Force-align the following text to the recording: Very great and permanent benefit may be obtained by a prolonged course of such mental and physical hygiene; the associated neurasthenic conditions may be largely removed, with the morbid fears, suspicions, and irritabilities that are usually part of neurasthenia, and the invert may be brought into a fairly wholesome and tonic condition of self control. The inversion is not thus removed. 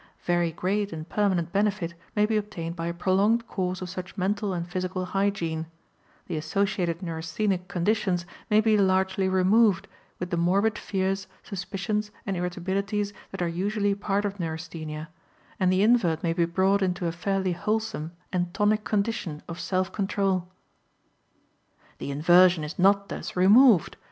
Very 0.23 0.51
great 0.51 0.91
and 0.91 1.07
permanent 1.07 1.51
benefit 1.53 1.93
may 2.15 2.25
be 2.25 2.35
obtained 2.35 2.75
by 2.75 2.87
a 2.87 2.93
prolonged 2.95 3.45
course 3.45 3.83
of 3.83 3.89
such 3.91 4.17
mental 4.17 4.51
and 4.51 4.67
physical 4.67 5.05
hygiene; 5.05 5.67
the 6.25 6.37
associated 6.37 7.03
neurasthenic 7.03 7.67
conditions 7.67 8.25
may 8.49 8.61
be 8.61 8.79
largely 8.79 9.29
removed, 9.29 9.87
with 10.17 10.31
the 10.31 10.37
morbid 10.37 10.75
fears, 10.79 11.27
suspicions, 11.43 12.09
and 12.25 12.35
irritabilities 12.35 13.13
that 13.29 13.43
are 13.43 13.47
usually 13.47 13.93
part 13.93 14.25
of 14.25 14.39
neurasthenia, 14.39 15.09
and 15.59 15.71
the 15.71 15.83
invert 15.83 16.23
may 16.23 16.33
be 16.33 16.45
brought 16.45 16.81
into 16.81 17.05
a 17.05 17.11
fairly 17.11 17.51
wholesome 17.51 18.11
and 18.33 18.55
tonic 18.55 18.83
condition 18.83 19.43
of 19.47 19.59
self 19.59 19.91
control. 19.91 20.47
The 21.99 22.09
inversion 22.09 22.63
is 22.63 22.79
not 22.79 23.09
thus 23.09 23.35
removed. 23.35 23.97